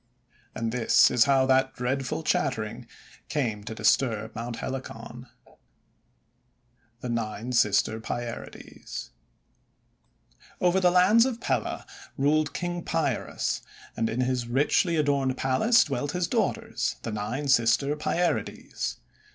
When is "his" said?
14.21-14.47, 16.13-16.27